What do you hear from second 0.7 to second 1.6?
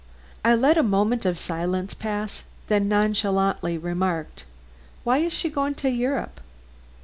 a moment of